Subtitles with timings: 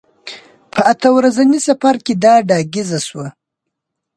[0.73, 3.27] په اته ورځني سفر کې دا ډاګیزه شوه.